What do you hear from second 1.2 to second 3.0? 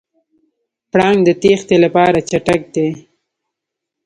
د تېښتې لپاره چټک دی.